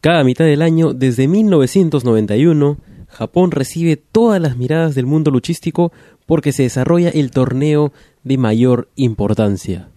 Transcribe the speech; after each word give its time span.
Cada 0.00 0.24
mitad 0.24 0.46
del 0.46 0.62
año, 0.62 0.94
desde 0.94 1.28
1991, 1.28 2.78
Japón 3.08 3.50
recibe 3.50 3.96
todas 3.96 4.40
las 4.40 4.56
miradas 4.56 4.94
del 4.94 5.04
mundo 5.04 5.30
luchístico 5.30 5.92
porque 6.24 6.52
se 6.52 6.62
desarrolla 6.62 7.10
el 7.10 7.30
torneo 7.30 7.92
de 8.24 8.38
mayor 8.38 8.88
importancia. 8.96 9.90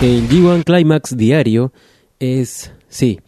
El 0.00 0.28
G1 0.28 0.64
Climax 0.64 1.16
diario 1.16 1.72
es, 2.18 2.72
sí, 2.88 3.20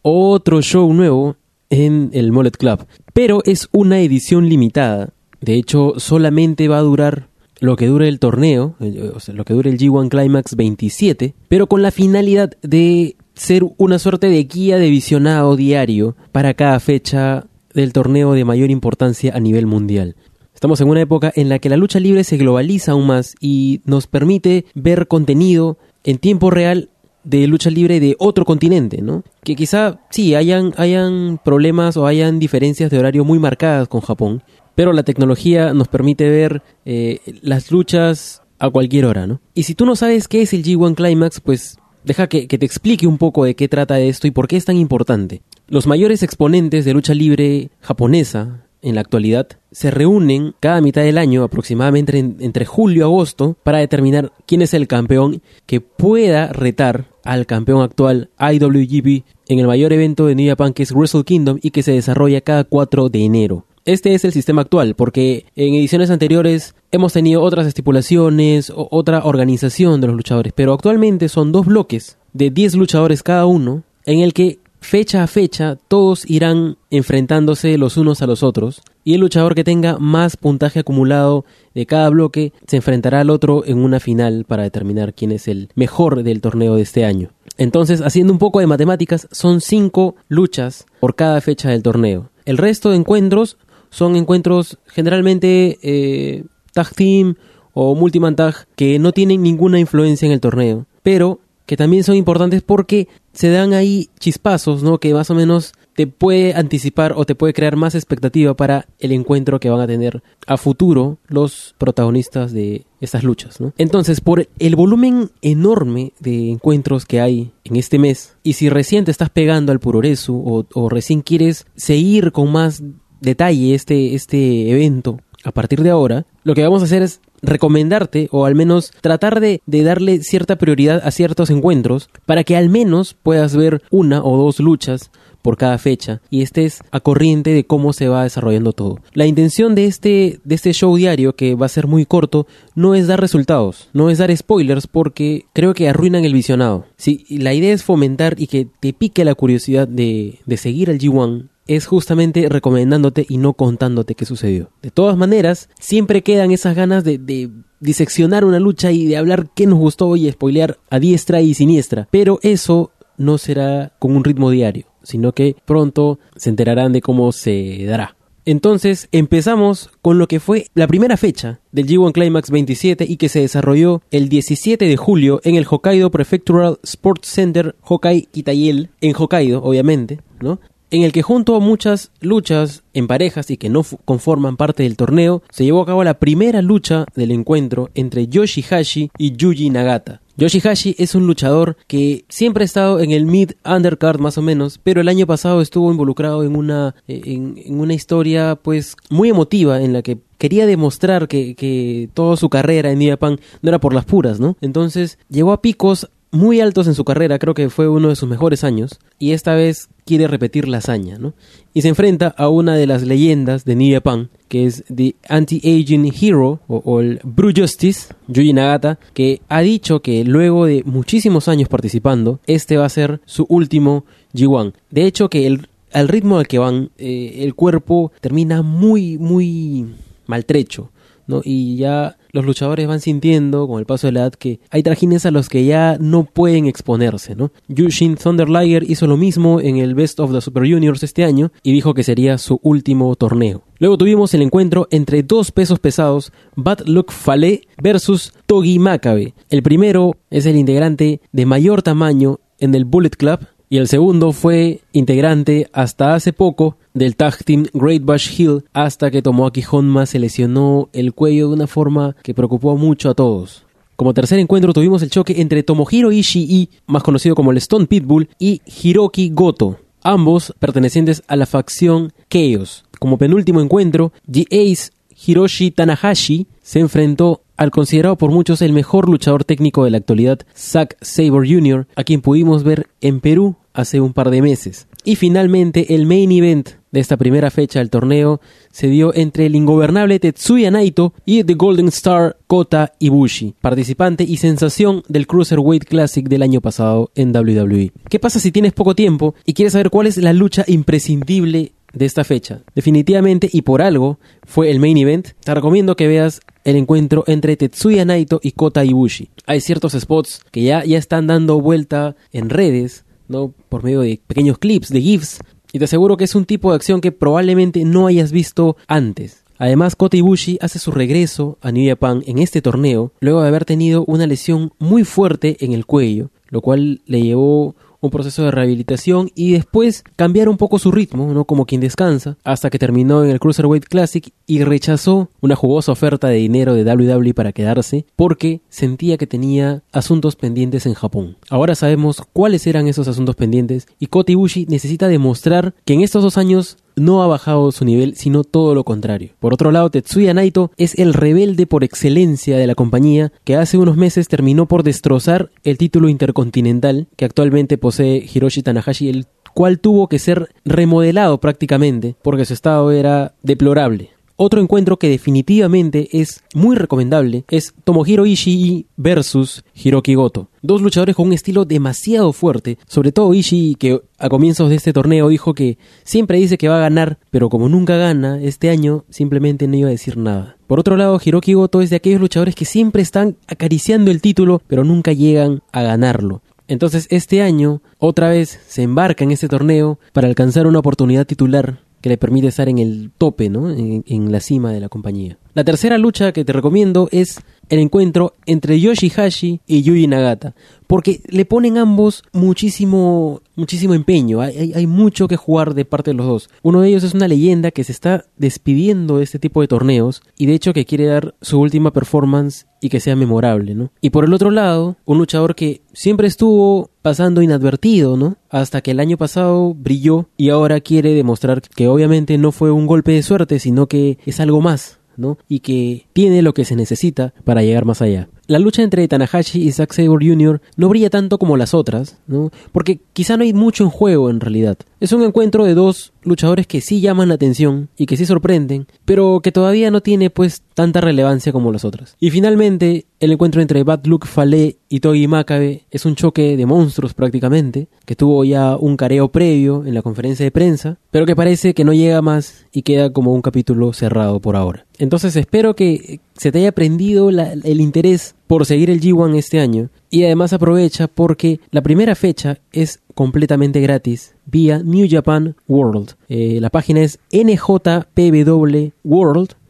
otro 0.00 0.62
show 0.62 0.92
nuevo 0.94 1.36
en 1.68 2.10
el 2.14 2.32
Mollet 2.32 2.56
Club, 2.56 2.86
pero 3.12 3.42
es 3.44 3.68
una 3.70 4.00
edición 4.00 4.48
limitada. 4.48 5.12
De 5.42 5.54
hecho, 5.54 5.94
solamente 5.98 6.68
va 6.68 6.78
a 6.78 6.82
durar 6.82 7.29
lo 7.60 7.76
que 7.76 7.86
dure 7.86 8.08
el 8.08 8.18
torneo, 8.18 8.74
eh, 8.80 9.12
lo 9.32 9.44
que 9.44 9.54
dure 9.54 9.70
el 9.70 9.78
G1 9.78 10.08
Climax 10.08 10.56
27, 10.56 11.34
pero 11.48 11.66
con 11.66 11.82
la 11.82 11.90
finalidad 11.90 12.52
de 12.62 13.16
ser 13.34 13.64
una 13.76 13.98
suerte 13.98 14.28
de 14.28 14.42
guía 14.44 14.78
de 14.78 14.90
visionado 14.90 15.56
diario 15.56 16.16
para 16.32 16.54
cada 16.54 16.80
fecha 16.80 17.46
del 17.74 17.92
torneo 17.92 18.32
de 18.32 18.44
mayor 18.44 18.70
importancia 18.70 19.34
a 19.34 19.40
nivel 19.40 19.66
mundial. 19.66 20.16
Estamos 20.54 20.80
en 20.80 20.88
una 20.88 21.00
época 21.00 21.32
en 21.36 21.48
la 21.48 21.58
que 21.58 21.68
la 21.68 21.76
lucha 21.76 22.00
libre 22.00 22.24
se 22.24 22.36
globaliza 22.36 22.92
aún 22.92 23.06
más 23.06 23.34
y 23.40 23.80
nos 23.84 24.06
permite 24.06 24.66
ver 24.74 25.06
contenido 25.06 25.78
en 26.04 26.18
tiempo 26.18 26.50
real 26.50 26.90
de 27.24 27.46
lucha 27.46 27.70
libre 27.70 28.00
de 28.00 28.16
otro 28.18 28.44
continente, 28.44 29.02
¿no? 29.02 29.22
Que 29.44 29.54
quizá 29.54 30.00
sí 30.10 30.34
hayan, 30.34 30.72
hayan 30.76 31.38
problemas 31.42 31.96
o 31.96 32.06
hayan 32.06 32.38
diferencias 32.38 32.90
de 32.90 32.98
horario 32.98 33.24
muy 33.24 33.38
marcadas 33.38 33.88
con 33.88 34.00
Japón, 34.00 34.42
pero 34.74 34.92
la 34.92 35.02
tecnología 35.02 35.74
nos 35.74 35.88
permite 35.88 36.28
ver 36.28 36.62
eh, 36.84 37.20
las 37.42 37.70
luchas 37.70 38.42
a 38.58 38.70
cualquier 38.70 39.06
hora, 39.06 39.26
¿no? 39.26 39.40
Y 39.54 39.64
si 39.64 39.74
tú 39.74 39.86
no 39.86 39.96
sabes 39.96 40.28
qué 40.28 40.42
es 40.42 40.52
el 40.52 40.62
G1 40.62 40.94
Climax, 40.94 41.40
pues 41.40 41.78
deja 42.04 42.28
que, 42.28 42.46
te 42.46 42.66
explique 42.66 43.06
un 43.06 43.18
poco 43.18 43.44
de 43.44 43.54
qué 43.54 43.68
trata 43.68 44.00
esto 44.00 44.26
y 44.26 44.30
por 44.30 44.48
qué 44.48 44.56
es 44.56 44.64
tan 44.64 44.76
importante. 44.76 45.42
Los 45.66 45.86
mayores 45.86 46.22
exponentes 46.22 46.84
de 46.84 46.92
lucha 46.92 47.14
libre 47.14 47.70
japonesa 47.80 48.66
en 48.82 48.94
la 48.94 49.02
actualidad 49.02 49.46
se 49.72 49.90
reúnen 49.90 50.54
cada 50.58 50.80
mitad 50.80 51.02
del 51.02 51.18
año, 51.18 51.42
aproximadamente 51.42 52.18
entre 52.18 52.64
julio 52.64 53.00
y 53.00 53.02
agosto, 53.02 53.56
para 53.62 53.78
determinar 53.78 54.32
quién 54.46 54.62
es 54.62 54.74
el 54.74 54.88
campeón 54.88 55.42
que 55.66 55.80
pueda 55.80 56.48
retar 56.48 57.06
al 57.24 57.46
campeón 57.46 57.82
actual 57.82 58.30
IWGP 58.38 59.24
en 59.48 59.58
el 59.58 59.66
mayor 59.66 59.92
evento 59.92 60.26
de 60.26 60.34
New 60.34 60.48
Japan 60.48 60.72
que 60.72 60.82
es 60.82 60.92
Wrestle 60.92 61.24
Kingdom 61.24 61.58
y 61.62 61.70
que 61.70 61.82
se 61.82 61.92
desarrolla 61.92 62.40
cada 62.40 62.64
4 62.64 63.08
de 63.10 63.24
enero. 63.24 63.66
Este 63.90 64.14
es 64.14 64.24
el 64.24 64.30
sistema 64.30 64.62
actual, 64.62 64.94
porque 64.94 65.46
en 65.56 65.74
ediciones 65.74 66.10
anteriores 66.10 66.76
hemos 66.92 67.12
tenido 67.12 67.42
otras 67.42 67.66
estipulaciones 67.66 68.70
o 68.70 68.86
otra 68.92 69.24
organización 69.24 70.00
de 70.00 70.06
los 70.06 70.14
luchadores, 70.14 70.52
pero 70.54 70.74
actualmente 70.74 71.28
son 71.28 71.50
dos 71.50 71.66
bloques 71.66 72.16
de 72.32 72.50
10 72.50 72.76
luchadores 72.76 73.24
cada 73.24 73.46
uno, 73.46 73.82
en 74.04 74.20
el 74.20 74.32
que 74.32 74.60
fecha 74.80 75.24
a 75.24 75.26
fecha 75.26 75.76
todos 75.88 76.24
irán 76.30 76.76
enfrentándose 76.92 77.76
los 77.78 77.96
unos 77.96 78.22
a 78.22 78.28
los 78.28 78.44
otros 78.44 78.80
y 79.02 79.14
el 79.14 79.22
luchador 79.22 79.56
que 79.56 79.64
tenga 79.64 79.98
más 79.98 80.36
puntaje 80.36 80.78
acumulado 80.78 81.44
de 81.74 81.84
cada 81.84 82.10
bloque 82.10 82.52
se 82.68 82.76
enfrentará 82.76 83.22
al 83.22 83.30
otro 83.30 83.64
en 83.66 83.78
una 83.78 83.98
final 83.98 84.44
para 84.44 84.62
determinar 84.62 85.14
quién 85.14 85.32
es 85.32 85.48
el 85.48 85.68
mejor 85.74 86.22
del 86.22 86.40
torneo 86.40 86.76
de 86.76 86.82
este 86.82 87.04
año. 87.04 87.30
Entonces, 87.58 88.02
haciendo 88.02 88.32
un 88.32 88.38
poco 88.38 88.60
de 88.60 88.68
matemáticas, 88.68 89.26
son 89.32 89.60
cinco 89.60 90.14
luchas 90.28 90.86
por 91.00 91.16
cada 91.16 91.40
fecha 91.40 91.70
del 91.70 91.82
torneo. 91.82 92.30
El 92.44 92.56
resto 92.56 92.90
de 92.90 92.96
encuentros 92.96 93.58
son 93.90 94.16
encuentros 94.16 94.78
generalmente 94.86 95.78
eh, 95.82 96.44
tag 96.72 96.94
team 96.94 97.34
o 97.72 97.94
multiman 97.94 98.36
tag 98.36 98.66
que 98.76 98.98
no 98.98 99.12
tienen 99.12 99.42
ninguna 99.42 99.78
influencia 99.78 100.26
en 100.26 100.32
el 100.32 100.40
torneo, 100.40 100.86
pero 101.02 101.40
que 101.66 101.76
también 101.76 102.02
son 102.02 102.16
importantes 102.16 102.62
porque 102.62 103.06
se 103.32 103.48
dan 103.48 103.74
ahí 103.74 104.08
chispazos, 104.18 104.82
¿no? 104.82 104.98
Que 104.98 105.14
más 105.14 105.30
o 105.30 105.36
menos 105.36 105.72
te 105.94 106.08
puede 106.08 106.54
anticipar 106.54 107.12
o 107.16 107.24
te 107.24 107.36
puede 107.36 107.52
crear 107.52 107.76
más 107.76 107.94
expectativa 107.94 108.54
para 108.54 108.86
el 108.98 109.12
encuentro 109.12 109.60
que 109.60 109.70
van 109.70 109.80
a 109.80 109.86
tener 109.86 110.20
a 110.48 110.56
futuro 110.56 111.18
los 111.28 111.76
protagonistas 111.78 112.52
de 112.52 112.86
estas 113.00 113.22
luchas, 113.22 113.60
¿no? 113.60 113.72
Entonces, 113.78 114.20
por 114.20 114.48
el 114.58 114.74
volumen 114.74 115.30
enorme 115.42 116.12
de 116.18 116.50
encuentros 116.50 117.06
que 117.06 117.20
hay 117.20 117.52
en 117.62 117.76
este 117.76 118.00
mes, 118.00 118.34
y 118.42 118.54
si 118.54 118.68
recién 118.68 119.04
te 119.04 119.12
estás 119.12 119.30
pegando 119.30 119.70
al 119.70 119.78
puroresu 119.78 120.42
o, 120.44 120.66
o 120.74 120.88
recién 120.88 121.22
quieres 121.22 121.66
seguir 121.76 122.32
con 122.32 122.50
más 122.50 122.82
detalle 123.20 123.74
este, 123.74 124.14
este 124.14 124.70
evento 124.70 125.18
a 125.44 125.52
partir 125.52 125.82
de 125.82 125.90
ahora, 125.90 126.26
lo 126.44 126.54
que 126.54 126.62
vamos 126.62 126.82
a 126.82 126.84
hacer 126.84 127.02
es 127.02 127.20
recomendarte 127.42 128.28
o 128.30 128.44
al 128.44 128.54
menos 128.54 128.92
tratar 129.00 129.40
de, 129.40 129.62
darle 129.66 130.22
cierta 130.22 130.56
prioridad 130.56 131.00
a 131.04 131.10
ciertos 131.10 131.50
encuentros 131.50 132.10
para 132.26 132.44
que 132.44 132.56
al 132.56 132.68
menos 132.68 133.14
puedas 133.14 133.56
ver 133.56 133.82
una 133.90 134.22
o 134.22 134.36
dos 134.36 134.60
luchas 134.60 135.10
por 135.40 135.56
cada 135.56 135.78
fecha 135.78 136.20
y 136.28 136.42
estés 136.42 136.82
a 136.90 137.00
corriente 137.00 137.54
de 137.54 137.64
cómo 137.64 137.94
se 137.94 138.08
va 138.08 138.24
desarrollando 138.24 138.74
todo. 138.74 138.98
La 139.14 139.24
intención 139.24 139.74
de 139.74 139.86
este, 139.86 140.40
de 140.44 140.54
este 140.54 140.74
show 140.74 140.94
diario, 140.94 141.34
que 141.34 141.54
va 141.54 141.64
a 141.64 141.70
ser 141.70 141.86
muy 141.86 142.04
corto, 142.04 142.46
no 142.74 142.94
es 142.94 143.06
dar 143.06 143.22
resultados, 143.22 143.88
no 143.94 144.10
es 144.10 144.18
dar 144.18 144.36
spoilers 144.36 144.86
porque 144.86 145.46
creo 145.54 145.72
que 145.72 145.88
arruinan 145.88 146.26
el 146.26 146.34
visionado. 146.34 146.84
Si 146.98 147.24
la 147.30 147.54
idea 147.54 147.72
es 147.72 147.84
fomentar 147.84 148.34
y 148.38 148.48
que 148.48 148.68
te 148.80 148.92
pique 148.92 149.24
la 149.24 149.34
curiosidad 149.34 149.88
de, 149.88 150.40
de 150.44 150.56
seguir 150.58 150.90
al 150.90 150.98
G1 150.98 151.48
es 151.70 151.86
justamente 151.86 152.48
recomendándote 152.48 153.24
y 153.28 153.36
no 153.36 153.52
contándote 153.52 154.16
qué 154.16 154.26
sucedió. 154.26 154.70
De 154.82 154.90
todas 154.90 155.16
maneras, 155.16 155.68
siempre 155.78 156.22
quedan 156.22 156.50
esas 156.50 156.74
ganas 156.74 157.04
de, 157.04 157.50
diseccionar 157.78 158.44
una 158.44 158.58
lucha 158.58 158.90
y 158.90 159.06
de 159.06 159.16
hablar 159.16 159.48
qué 159.54 159.66
nos 159.66 159.78
gustó 159.78 160.16
y 160.16 160.30
spoilear 160.30 160.78
a 160.90 160.98
diestra 160.98 161.40
y 161.40 161.54
siniestra. 161.54 162.08
Pero 162.10 162.40
eso 162.42 162.90
no 163.16 163.38
será 163.38 163.92
con 164.00 164.16
un 164.16 164.24
ritmo 164.24 164.50
diario, 164.50 164.86
sino 165.04 165.32
que 165.32 165.54
pronto 165.64 166.18
se 166.34 166.50
enterarán 166.50 166.92
de 166.92 167.00
cómo 167.00 167.30
se 167.30 167.84
dará. 167.86 168.16
Entonces 168.44 169.08
empezamos 169.12 169.90
con 170.02 170.18
lo 170.18 170.26
que 170.26 170.40
fue 170.40 170.66
la 170.74 170.88
primera 170.88 171.16
fecha 171.16 171.60
del 171.70 171.86
G1 171.86 172.12
Climax 172.12 172.50
27 172.50 173.06
y 173.08 173.16
que 173.16 173.28
se 173.28 173.40
desarrolló 173.40 174.02
el 174.10 174.28
17 174.28 174.86
de 174.86 174.96
julio 174.96 175.40
en 175.44 175.54
el 175.54 175.66
Hokkaido 175.70 176.10
Prefectural 176.10 176.80
Sports 176.82 177.28
Center 177.28 177.76
Hokkai 177.82 178.22
Kitayel, 178.22 178.90
en 179.00 179.14
Hokkaido, 179.14 179.62
obviamente, 179.62 180.20
¿no? 180.40 180.58
En 180.90 181.02
el 181.02 181.12
que 181.12 181.22
junto 181.22 181.54
a 181.54 181.60
muchas 181.60 182.10
luchas 182.20 182.82
en 182.94 183.06
parejas 183.06 183.50
y 183.50 183.56
que 183.56 183.68
no 183.68 183.84
conforman 184.04 184.56
parte 184.56 184.82
del 184.82 184.96
torneo, 184.96 185.42
se 185.50 185.64
llevó 185.64 185.82
a 185.82 185.86
cabo 185.86 186.04
la 186.04 186.18
primera 186.18 186.62
lucha 186.62 187.06
del 187.14 187.30
encuentro 187.30 187.90
entre 187.94 188.26
Yoshihashi 188.26 189.10
y 189.16 189.36
Yuji 189.36 189.70
Nagata. 189.70 190.20
Yoshihashi 190.36 190.96
es 190.98 191.14
un 191.14 191.26
luchador 191.26 191.76
que 191.86 192.24
siempre 192.28 192.62
ha 192.62 192.64
estado 192.64 193.00
en 193.00 193.10
el 193.10 193.26
mid 193.26 193.52
undercard 193.64 194.20
más 194.20 194.38
o 194.38 194.42
menos, 194.42 194.80
pero 194.82 195.02
el 195.02 195.08
año 195.08 195.26
pasado 195.26 195.60
estuvo 195.60 195.90
involucrado 195.90 196.44
en 196.44 196.56
una, 196.56 196.94
en, 197.08 197.56
una 197.78 197.92
historia 197.92 198.56
pues 198.56 198.96
muy 199.10 199.28
emotiva 199.28 199.82
en 199.82 199.92
la 199.92 200.00
que 200.00 200.18
quería 200.38 200.64
demostrar 200.64 201.28
que, 201.28 201.54
que 201.54 202.08
toda 202.14 202.38
su 202.38 202.48
carrera 202.48 202.90
en 202.90 203.06
Japan 203.06 203.38
no 203.60 203.68
era 203.68 203.80
por 203.80 203.92
las 203.92 204.06
puras, 204.06 204.40
¿no? 204.40 204.56
Entonces 204.62 205.18
llegó 205.28 205.52
a 205.52 205.60
picos 205.60 206.08
muy 206.30 206.60
altos 206.60 206.86
en 206.86 206.94
su 206.94 207.04
carrera, 207.04 207.38
creo 207.38 207.54
que 207.54 207.70
fue 207.70 207.88
uno 207.88 208.08
de 208.08 208.16
sus 208.16 208.28
mejores 208.28 208.62
años, 208.64 208.98
y 209.18 209.32
esta 209.32 209.54
vez 209.54 209.88
quiere 210.04 210.26
repetir 210.26 210.68
la 210.68 210.78
hazaña, 210.78 211.18
¿no? 211.18 211.34
Y 211.74 211.82
se 211.82 211.88
enfrenta 211.88 212.28
a 212.28 212.48
una 212.48 212.76
de 212.76 212.86
las 212.86 213.02
leyendas 213.02 213.64
de 213.64 213.76
New 213.76 213.92
Japan, 213.92 214.30
que 214.48 214.66
es 214.66 214.84
The 214.94 215.14
Anti-Aging 215.28 216.12
Hero, 216.20 216.60
o, 216.68 217.00
el 217.00 217.20
Blue 217.24 217.52
Justice, 217.56 218.14
Yuji 218.28 218.52
Nagata, 218.52 218.98
que 219.12 219.40
ha 219.48 219.60
dicho 219.60 220.00
que 220.00 220.24
luego 220.24 220.66
de 220.66 220.82
muchísimos 220.84 221.48
años 221.48 221.68
participando, 221.68 222.40
este 222.46 222.76
va 222.76 222.86
a 222.86 222.90
ser 222.90 223.20
su 223.24 223.46
último 223.48 224.04
G1. 224.34 224.72
De 224.90 225.06
hecho, 225.06 225.28
que 225.28 225.46
el, 225.46 225.68
al 225.92 226.08
ritmo 226.08 226.38
al 226.38 226.48
que 226.48 226.58
van, 226.58 226.90
eh, 226.98 227.38
el 227.40 227.54
cuerpo 227.54 228.12
termina 228.20 228.62
muy, 228.62 229.18
muy 229.18 229.86
maltrecho, 230.26 230.90
¿no? 231.30 231.40
Y 231.42 231.76
ya 231.76 232.18
los 232.32 232.44
luchadores 232.44 232.86
van 232.86 233.00
sintiendo 233.00 233.66
con 233.66 233.78
el 233.78 233.86
paso 233.86 234.06
de 234.06 234.12
la 234.12 234.20
edad 234.20 234.34
que 234.34 234.60
hay 234.70 234.82
trajines 234.82 235.24
a 235.24 235.30
los 235.30 235.48
que 235.48 235.64
ya 235.64 235.96
no 235.98 236.24
pueden 236.24 236.66
exponerse, 236.66 237.34
¿no? 237.34 237.52
Yushin 237.68 238.16
Thunder 238.16 238.48
Liger 238.48 238.84
hizo 238.88 239.06
lo 239.06 239.16
mismo 239.16 239.60
en 239.60 239.78
el 239.78 239.94
Best 239.94 240.20
of 240.20 240.32
the 240.32 240.40
Super 240.40 240.70
Juniors 240.70 241.02
este 241.02 241.24
año 241.24 241.52
y 241.62 241.72
dijo 241.72 241.94
que 241.94 242.02
sería 242.02 242.36
su 242.38 242.60
último 242.62 243.14
torneo. 243.16 243.62
Luego 243.78 243.96
tuvimos 243.96 244.34
el 244.34 244.42
encuentro 244.42 244.88
entre 244.90 245.22
dos 245.22 245.52
pesos 245.52 245.78
pesados, 245.78 246.32
Bad 246.54 246.80
Luck 246.86 247.10
Fale 247.12 247.62
versus 247.82 248.34
Togi 248.46 248.78
Makabe. 248.78 249.34
El 249.48 249.62
primero 249.62 250.16
es 250.28 250.44
el 250.44 250.56
integrante 250.56 251.20
de 251.32 251.46
mayor 251.46 251.82
tamaño 251.82 252.40
en 252.58 252.74
el 252.74 252.84
Bullet 252.84 253.10
Club 253.10 253.40
y 253.70 253.78
el 253.78 253.86
segundo 253.86 254.32
fue 254.32 254.80
integrante 254.92 255.70
hasta 255.72 256.14
hace 256.14 256.32
poco 256.32 256.76
del 256.92 257.14
tag 257.14 257.44
team 257.44 257.66
Great 257.72 258.04
Bash 258.04 258.38
Hill 258.38 258.64
hasta 258.72 259.12
que 259.12 259.22
Tomoaki 259.22 259.62
Honma 259.70 260.06
se 260.06 260.18
lesionó 260.18 260.88
el 260.92 261.14
cuello 261.14 261.48
de 261.48 261.54
una 261.54 261.66
forma 261.68 262.16
que 262.24 262.34
preocupó 262.34 262.76
mucho 262.76 263.08
a 263.08 263.14
todos. 263.14 263.62
Como 263.94 264.12
tercer 264.12 264.40
encuentro 264.40 264.72
tuvimos 264.72 265.02
el 265.02 265.10
choque 265.10 265.40
entre 265.40 265.62
Tomohiro 265.62 266.10
Ishii, 266.10 266.68
más 266.88 267.04
conocido 267.04 267.36
como 267.36 267.52
el 267.52 267.58
Stone 267.58 267.86
Pitbull, 267.86 268.28
y 268.40 268.60
Hiroki 268.82 269.30
Goto, 269.30 269.78
ambos 270.02 270.52
pertenecientes 270.58 271.22
a 271.28 271.36
la 271.36 271.46
facción 271.46 272.12
Chaos. 272.28 272.84
Como 272.98 273.18
penúltimo 273.18 273.60
encuentro, 273.60 274.12
The 274.28 274.46
Ace 274.50 274.90
Hiroshi 275.24 275.70
Tanahashi 275.70 276.46
se 276.60 276.80
enfrentó 276.80 277.42
al 277.60 277.70
considerado 277.70 278.16
por 278.16 278.30
muchos 278.30 278.62
el 278.62 278.72
mejor 278.72 279.06
luchador 279.06 279.44
técnico 279.44 279.84
de 279.84 279.90
la 279.90 279.98
actualidad, 279.98 280.40
Zack 280.56 280.96
Sabre 281.02 281.46
Jr., 281.46 281.86
a 281.94 282.04
quien 282.04 282.22
pudimos 282.22 282.64
ver 282.64 282.86
en 283.02 283.20
Perú 283.20 283.56
hace 283.74 284.00
un 284.00 284.14
par 284.14 284.30
de 284.30 284.40
meses. 284.40 284.86
Y 285.04 285.16
finalmente 285.16 285.94
el 285.94 286.06
main 286.06 286.32
event 286.32 286.70
de 286.90 287.00
esta 287.00 287.18
primera 287.18 287.50
fecha 287.50 287.78
del 287.78 287.90
torneo 287.90 288.40
se 288.72 288.86
dio 288.86 289.14
entre 289.14 289.44
el 289.44 289.56
ingobernable 289.56 290.18
Tetsuya 290.18 290.70
Naito 290.70 291.12
y 291.26 291.44
The 291.44 291.52
Golden 291.52 291.88
Star 291.88 292.38
Kota 292.46 292.94
Ibushi, 292.98 293.56
participante 293.60 294.24
y 294.24 294.38
sensación 294.38 295.02
del 295.08 295.26
Cruiserweight 295.26 295.84
Classic 295.84 296.26
del 296.26 296.42
año 296.42 296.62
pasado 296.62 297.10
en 297.14 297.36
WWE. 297.36 297.92
¿Qué 298.08 298.18
pasa 298.18 298.40
si 298.40 298.52
tienes 298.52 298.72
poco 298.72 298.94
tiempo 298.94 299.34
y 299.44 299.52
quieres 299.52 299.74
saber 299.74 299.90
cuál 299.90 300.06
es 300.06 300.16
la 300.16 300.32
lucha 300.32 300.64
imprescindible 300.66 301.72
de 301.92 302.06
esta 302.06 302.24
fecha? 302.24 302.62
Definitivamente 302.74 303.50
y 303.52 303.60
por 303.62 303.82
algo 303.82 304.18
fue 304.44 304.70
el 304.70 304.80
main 304.80 304.96
event. 304.96 305.28
Te 305.44 305.54
recomiendo 305.54 305.94
que 305.94 306.08
veas 306.08 306.40
el 306.64 306.76
encuentro 306.76 307.24
entre 307.26 307.56
Tetsuya 307.56 308.04
Naito 308.04 308.40
y 308.42 308.52
Kota 308.52 308.84
Ibushi. 308.84 309.30
Hay 309.46 309.60
ciertos 309.60 309.92
spots 309.92 310.42
que 310.50 310.62
ya, 310.62 310.84
ya 310.84 310.98
están 310.98 311.26
dando 311.26 311.60
vuelta 311.60 312.16
en 312.32 312.50
redes 312.50 313.04
¿no? 313.30 313.54
Por 313.68 313.84
medio 313.84 314.00
de 314.00 314.20
pequeños 314.26 314.58
clips, 314.58 314.90
de 314.90 315.00
GIFs. 315.00 315.38
Y 315.72 315.78
te 315.78 315.84
aseguro 315.84 316.16
que 316.16 316.24
es 316.24 316.34
un 316.34 316.44
tipo 316.44 316.70
de 316.70 316.76
acción 316.76 317.00
que 317.00 317.12
probablemente 317.12 317.84
no 317.84 318.08
hayas 318.08 318.32
visto 318.32 318.76
antes. 318.88 319.44
Además, 319.56 319.94
Kota 319.94 320.16
Ibushi 320.16 320.58
hace 320.60 320.78
su 320.78 320.90
regreso 320.90 321.56
a 321.60 321.70
New 321.70 321.88
Japan 321.88 322.24
en 322.26 322.38
este 322.38 322.60
torneo 322.60 323.12
luego 323.20 323.42
de 323.42 323.48
haber 323.48 323.64
tenido 323.64 324.04
una 324.06 324.26
lesión 324.26 324.72
muy 324.78 325.04
fuerte 325.04 325.58
en 325.60 325.72
el 325.72 325.86
cuello, 325.86 326.30
lo 326.48 326.60
cual 326.60 327.02
le 327.06 327.22
llevó 327.22 327.76
un 328.00 328.10
proceso 328.10 328.44
de 328.44 328.50
rehabilitación 328.50 329.30
y 329.34 329.52
después 329.52 330.04
cambiar 330.16 330.48
un 330.48 330.56
poco 330.56 330.78
su 330.78 330.90
ritmo, 330.90 331.32
¿no? 331.32 331.44
Como 331.44 331.66
quien 331.66 331.80
descansa, 331.80 332.36
hasta 332.44 332.70
que 332.70 332.78
terminó 332.78 333.24
en 333.24 333.30
el 333.30 333.40
Cruiserweight 333.40 333.84
Classic 333.84 334.32
y 334.46 334.64
rechazó 334.64 335.28
una 335.40 335.56
jugosa 335.56 335.92
oferta 335.92 336.28
de 336.28 336.36
dinero 336.36 336.74
de 336.74 336.84
WWE 336.84 337.34
para 337.34 337.52
quedarse 337.52 338.06
porque 338.16 338.60
sentía 338.68 339.16
que 339.16 339.26
tenía 339.26 339.82
asuntos 339.92 340.36
pendientes 340.36 340.86
en 340.86 340.94
Japón. 340.94 341.36
Ahora 341.48 341.74
sabemos 341.74 342.22
cuáles 342.32 342.66
eran 342.66 342.88
esos 342.88 343.08
asuntos 343.08 343.36
pendientes 343.36 343.86
y 343.98 344.06
Kota 344.06 344.32
Ibushi 344.32 344.66
necesita 344.66 345.08
demostrar 345.08 345.74
que 345.84 345.94
en 345.94 346.02
estos 346.02 346.22
dos 346.22 346.38
años 346.38 346.78
no 347.00 347.22
ha 347.22 347.26
bajado 347.26 347.72
su 347.72 347.84
nivel, 347.84 348.14
sino 348.16 348.44
todo 348.44 348.74
lo 348.74 348.84
contrario. 348.84 349.30
Por 349.40 349.54
otro 349.54 349.72
lado, 349.72 349.90
Tetsuya 349.90 350.34
Naito 350.34 350.70
es 350.76 350.98
el 350.98 351.14
rebelde 351.14 351.66
por 351.66 351.82
excelencia 351.82 352.58
de 352.58 352.66
la 352.66 352.74
compañía 352.74 353.32
que 353.44 353.56
hace 353.56 353.78
unos 353.78 353.96
meses 353.96 354.28
terminó 354.28 354.66
por 354.66 354.82
destrozar 354.82 355.50
el 355.64 355.78
título 355.78 356.08
intercontinental 356.08 357.08
que 357.16 357.24
actualmente 357.24 357.78
posee 357.78 358.24
Hiroshi 358.32 358.62
Tanahashi, 358.62 359.08
el 359.08 359.26
cual 359.54 359.80
tuvo 359.80 360.08
que 360.08 360.18
ser 360.18 360.50
remodelado 360.64 361.40
prácticamente 361.40 362.14
porque 362.22 362.44
su 362.44 362.54
estado 362.54 362.92
era 362.92 363.34
deplorable. 363.42 364.10
Otro 364.42 364.62
encuentro 364.62 364.98
que 364.98 365.10
definitivamente 365.10 366.08
es 366.18 366.42
muy 366.54 366.74
recomendable 366.74 367.44
es 367.50 367.74
Tomohiro 367.84 368.24
Ishii 368.24 368.86
versus 368.96 369.66
Hiroki 369.74 370.14
Goto. 370.14 370.48
Dos 370.62 370.80
luchadores 370.80 371.14
con 371.14 371.26
un 371.26 371.34
estilo 371.34 371.66
demasiado 371.66 372.32
fuerte, 372.32 372.78
sobre 372.86 373.12
todo 373.12 373.34
Ishii 373.34 373.74
que 373.74 374.00
a 374.18 374.30
comienzos 374.30 374.70
de 374.70 374.76
este 374.76 374.94
torneo 374.94 375.28
dijo 375.28 375.52
que 375.52 375.76
siempre 376.04 376.38
dice 376.38 376.56
que 376.56 376.70
va 376.70 376.78
a 376.78 376.88
ganar, 376.88 377.18
pero 377.30 377.50
como 377.50 377.68
nunca 377.68 377.98
gana, 377.98 378.40
este 378.40 378.70
año 378.70 379.04
simplemente 379.10 379.68
no 379.68 379.76
iba 379.76 379.88
a 379.88 379.90
decir 379.90 380.16
nada. 380.16 380.56
Por 380.66 380.80
otro 380.80 380.96
lado, 380.96 381.20
Hiroki 381.22 381.52
Goto 381.52 381.82
es 381.82 381.90
de 381.90 381.96
aquellos 381.96 382.22
luchadores 382.22 382.54
que 382.54 382.64
siempre 382.64 383.02
están 383.02 383.36
acariciando 383.46 384.10
el 384.10 384.22
título, 384.22 384.62
pero 384.66 384.84
nunca 384.84 385.12
llegan 385.12 385.60
a 385.70 385.82
ganarlo. 385.82 386.40
Entonces 386.66 387.08
este 387.10 387.42
año 387.42 387.82
otra 387.98 388.30
vez 388.30 388.58
se 388.68 388.84
embarca 388.84 389.22
en 389.22 389.32
este 389.32 389.48
torneo 389.48 389.98
para 390.14 390.28
alcanzar 390.28 390.66
una 390.66 390.78
oportunidad 390.78 391.26
titular 391.26 391.80
que 392.00 392.08
le 392.08 392.16
permite 392.16 392.46
estar 392.48 392.68
en 392.68 392.78
el 392.78 393.10
tope, 393.16 393.48
¿no? 393.48 393.70
En, 393.70 394.32
la 394.32 394.40
cima 394.40 394.72
de 394.72 394.80
la 394.80 394.88
compañía. 394.88 395.38
La 395.54 395.64
tercera 395.64 395.98
lucha 395.98 396.32
que 396.32 396.44
te 396.44 396.52
recomiendo 396.52 397.08
es 397.12 397.40
el 397.70 397.78
encuentro 397.78 398.34
entre 398.46 398.78
Yoshihashi 398.80 399.60
y 399.66 399.82
Yuji 399.82 400.08
Nagata, 400.08 400.54
porque 400.86 401.22
le 401.28 401.44
ponen 401.44 401.78
ambos 401.78 402.24
muchísimo, 402.32 403.42
muchísimo 403.54 403.94
empeño, 403.94 404.40
hay, 404.40 404.72
hay, 404.74 404.86
mucho 404.88 405.28
que 405.28 405.36
jugar 405.36 405.74
de 405.74 405.84
parte 405.84 406.10
de 406.10 406.16
los 406.16 406.26
dos. 406.26 406.50
Uno 406.62 406.80
de 406.80 406.88
ellos 406.88 407.04
es 407.04 407.14
una 407.14 407.28
leyenda 407.28 407.70
que 407.70 407.84
se 407.84 407.92
está 407.92 408.24
despidiendo 408.36 409.18
de 409.18 409.24
este 409.24 409.38
tipo 409.38 409.60
de 409.60 409.68
torneos 409.68 410.20
y 410.36 410.46
de 410.46 410.54
hecho 410.54 410.72
que 410.72 410.84
quiere 410.84 411.06
dar 411.06 411.36
su 411.40 411.60
última 411.60 411.92
performance 411.92 412.66
y 412.80 412.88
que 412.88 412.98
sea 412.98 413.14
memorable, 413.14 413.74
¿no? 413.74 413.92
Y 414.00 414.10
por 414.10 414.24
el 414.24 414.34
otro 414.34 414.50
lado, 414.50 414.96
un 415.04 415.18
luchador 415.18 415.54
que 415.54 415.82
siempre 415.92 416.26
estuvo 416.26 416.90
pasando 417.02 417.42
inadvertido, 417.42 418.16
¿no? 418.16 418.36
Hasta 418.48 418.80
que 418.80 418.90
el 418.90 419.00
año 419.00 419.16
pasado 419.16 419.74
brilló 419.74 420.28
y 420.36 420.50
ahora 420.50 420.80
quiere 420.80 421.14
demostrar 421.14 421.62
que 421.62 421.88
obviamente 421.88 422.36
no 422.36 422.50
fue 422.52 422.70
un 422.72 422.86
golpe 422.86 423.12
de 423.12 423.22
suerte, 423.22 423.58
sino 423.58 423.86
que 423.86 424.18
es 424.26 424.40
algo 424.40 424.60
más, 424.60 424.99
y 425.48 425.60
que 425.60 426.06
tiene 426.12 426.42
lo 426.42 426.54
que 426.54 426.64
se 426.64 426.76
necesita 426.76 427.34
para 427.44 427.62
llegar 427.62 427.84
más 427.84 428.02
allá. 428.02 428.28
La 428.50 428.58
lucha 428.58 428.82
entre 428.82 429.06
Tanahashi 429.06 429.62
y 429.62 429.70
Zack 429.70 429.92
Sabre 429.92 430.28
Jr. 430.28 430.60
no 430.76 430.88
brilla 430.88 431.08
tanto 431.08 431.38
como 431.38 431.56
las 431.56 431.72
otras, 431.72 432.18
¿no? 432.26 432.50
Porque 432.72 432.98
quizá 433.12 433.36
no 433.36 433.44
hay 433.44 433.52
mucho 433.52 433.84
en 433.84 433.90
juego 433.90 434.28
en 434.28 434.40
realidad. 434.40 434.76
Es 434.98 435.12
un 435.12 435.22
encuentro 435.22 435.64
de 435.64 435.74
dos 435.74 436.12
luchadores 436.24 436.66
que 436.66 436.80
sí 436.80 437.00
llaman 437.00 437.28
la 437.28 437.34
atención 437.34 437.90
y 437.96 438.06
que 438.06 438.16
sí 438.16 438.26
sorprenden, 438.26 438.88
pero 439.04 439.38
que 439.40 439.52
todavía 439.52 439.92
no 439.92 440.00
tiene 440.00 440.30
pues 440.30 440.62
tanta 440.74 441.00
relevancia 441.00 441.52
como 441.52 441.70
las 441.70 441.84
otras. 441.84 442.16
Y 442.18 442.30
finalmente, 442.30 443.06
el 443.20 443.30
encuentro 443.30 443.62
entre 443.62 443.84
Bad 443.84 444.04
Luck 444.06 444.26
Fale 444.26 444.78
y 444.88 444.98
Togi 444.98 445.28
Makabe 445.28 445.84
es 445.92 446.04
un 446.04 446.16
choque 446.16 446.56
de 446.56 446.66
monstruos 446.66 447.14
prácticamente, 447.14 447.86
que 448.04 448.16
tuvo 448.16 448.44
ya 448.44 448.76
un 448.76 448.96
careo 448.96 449.30
previo 449.30 449.84
en 449.86 449.94
la 449.94 450.02
conferencia 450.02 450.44
de 450.44 450.50
prensa, 450.50 450.98
pero 451.10 451.26
que 451.26 451.36
parece 451.36 451.74
que 451.74 451.84
no 451.84 451.92
llega 451.92 452.22
más 452.22 452.66
y 452.72 452.82
queda 452.82 453.12
como 453.12 453.32
un 453.32 453.42
capítulo 453.42 453.92
cerrado 453.92 454.40
por 454.40 454.56
ahora. 454.56 454.86
Entonces 454.98 455.36
espero 455.36 455.74
que 455.74 456.20
se 456.36 456.52
te 456.52 456.58
haya 456.58 456.72
prendido 456.72 457.30
el 457.30 457.80
interés 457.80 458.34
por 458.46 458.66
seguir 458.66 458.90
el 458.90 459.00
G1 459.00 459.36
este 459.36 459.60
año 459.60 459.90
y 460.10 460.24
además 460.24 460.52
aprovecha 460.52 461.08
porque 461.08 461.60
la 461.70 461.82
primera 461.82 462.14
fecha 462.14 462.58
es 462.72 463.00
completamente 463.14 463.80
gratis 463.80 464.34
vía 464.46 464.82
New 464.84 465.06
Japan 465.08 465.56
World. 465.68 466.14
Eh, 466.28 466.58
la 466.60 466.70
página 466.70 467.00
es 467.00 467.18
njpwworld, 467.32 468.92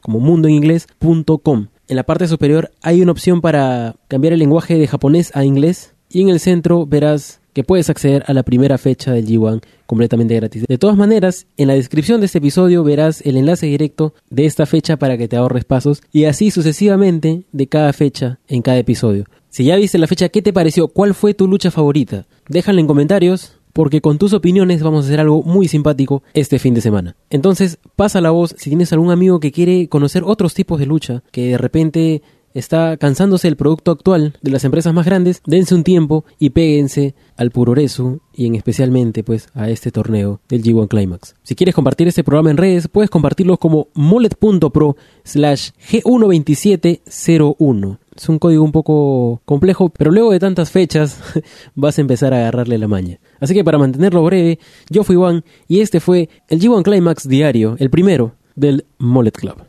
como 0.01 0.21
mundo 0.21 0.49
en 0.49 0.55
inglés.com. 0.55 1.67
En 1.89 1.97
la 1.97 2.05
parte 2.05 2.29
superior 2.29 2.71
hay 2.83 3.03
una 3.03 3.13
opción 3.13 3.41
para 3.41 3.97
cambiar 4.09 4.33
el 4.33 4.39
lenguaje 4.39 4.79
de 4.79 4.87
japonés 4.87 5.35
a 5.35 5.45
inglés 5.45 5.95
y 6.09 6.23
en 6.23 6.29
el 6.29 6.41
centro 6.41 6.87
verás 6.87 7.40
que 7.53 7.65
puedes 7.65 7.91
acceder 7.91 8.25
a 8.27 8.35
la 8.35 8.43
primera 8.43 8.79
fecha 8.79 9.13
del 9.13 9.27
G1 9.27 9.63
completamente 9.87 10.37
gratis. 10.37 10.65
De 10.69 10.79
todas 10.79 10.97
maneras, 10.97 11.47
en 11.57 11.69
la 11.69 11.75
descripción 11.75 12.21
de 12.21 12.27
este 12.27 12.39
episodio 12.39 12.85
verás 12.85 13.23
el 13.23 13.37
enlace 13.37 13.67
directo 13.67 14.15
de 14.29 14.47
esta 14.47 14.67
fecha 14.67 14.97
para 14.97 15.19
que 15.19 15.29
te 15.29 15.37
ahorres 15.37 15.65
pasos 15.65 16.03
y 16.13 16.25
así 16.25 16.51
sucesivamente 16.51 17.43
de 17.53 17.67
cada 17.67 17.93
fecha 17.93 18.39
en 18.49 18.63
cada 18.63 18.79
episodio. 18.79 19.25
Si 19.49 19.65
ya 19.65 19.77
viste 19.77 19.99
la 19.99 20.07
fecha, 20.07 20.29
¿qué 20.29 20.43
te 20.43 20.53
pareció? 20.53 20.89
¿Cuál 20.89 21.13
fue 21.13 21.35
tu 21.35 21.49
lucha 21.49 21.73
favorita? 21.73 22.27
Déjalo 22.49 22.79
en 22.79 22.87
comentarios 22.87 23.57
porque 23.73 24.01
con 24.01 24.19
tus 24.19 24.33
opiniones 24.33 24.83
vamos 24.83 25.05
a 25.05 25.09
hacer 25.09 25.21
algo 25.21 25.43
muy 25.43 25.69
simpático 25.69 26.23
este 26.35 26.59
fin 26.59 26.75
de 26.75 26.81
semana. 26.81 27.17
Entonces, 27.31 27.79
pasa 27.97 28.21
la 28.21 28.31
voz 28.31 28.55
si 28.59 28.71
tienes 28.71 28.93
algún 28.93 29.11
amigo 29.11 29.41
que 29.41 29.53
quiere 29.53 29.89
conocer 29.89 30.23
otros 30.25 30.55
tipos 30.55 30.79
de 30.79 30.87
lucha, 30.87 31.23
que 31.33 31.49
de 31.49 31.59
repente 31.59 32.23
está 32.55 32.97
cansándose 32.97 33.49
el 33.49 33.57
producto 33.57 33.91
actual 33.91 34.39
de 34.43 34.51
las 34.51 34.65
empresas 34.65 34.95
más 34.95 35.05
grandes, 35.07 35.43
dense 35.47 35.75
un 35.75 35.85
tiempo 35.85 36.25
y 36.39 36.51
péguense 36.51 37.15
al 37.37 37.51
Puroresu 37.51 38.21
y 38.33 38.47
en 38.47 38.55
especialmente 38.55 39.25
pues 39.25 39.49
a 39.55 39.71
este 39.71 39.91
torneo 39.91 40.41
del 40.49 40.63
G1 40.63 40.89
Climax. 40.89 41.35
Si 41.43 41.55
quieres 41.55 41.75
compartir 41.75 42.09
este 42.09 42.25
programa 42.25 42.51
en 42.51 42.57
redes, 42.57 42.89
puedes 42.89 43.11
compartirlo 43.11 43.59
como 43.59 43.89
mullet.pro 43.95 44.97
slash 45.25 45.71
G12701. 45.91 47.99
Es 48.17 48.29
un 48.29 48.39
código 48.39 48.65
un 48.65 48.73
poco 48.73 49.41
complejo, 49.45 49.89
pero 49.89 50.11
luego 50.11 50.33
de 50.33 50.41
tantas 50.41 50.71
fechas 50.71 51.19
vas 51.75 51.97
a 51.99 52.01
empezar 52.03 52.35
a 52.35 52.39
agarrarle 52.39 52.79
la 52.79 52.89
maña. 52.89 53.19
Así 53.39 53.55
que 53.55 53.65
para 53.65 53.79
mantenerlo 53.79 54.25
breve, 54.25 54.59
yo 54.91 55.05
fui 55.05 55.17
Juan 55.17 55.45
y 55.69 55.81
este 55.81 56.01
fue 56.01 56.29
el 56.49 56.61
G1 56.61 56.83
Climax 56.83 57.29
diario, 57.29 57.77
el 57.79 57.91
primero 57.91 58.33
del 58.57 58.85
Mullet 58.99 59.33
Club. 59.33 59.63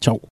Chao. 0.00 0.20